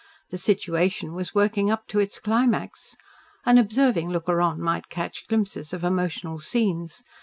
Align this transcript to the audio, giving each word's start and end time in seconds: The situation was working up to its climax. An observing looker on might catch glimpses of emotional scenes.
The 0.31 0.37
situation 0.39 1.13
was 1.13 1.35
working 1.35 1.69
up 1.69 1.85
to 1.89 1.99
its 1.99 2.17
climax. 2.17 2.95
An 3.45 3.59
observing 3.59 4.09
looker 4.09 4.41
on 4.41 4.59
might 4.59 4.89
catch 4.89 5.27
glimpses 5.27 5.73
of 5.73 5.83
emotional 5.83 6.39
scenes. 6.39 7.03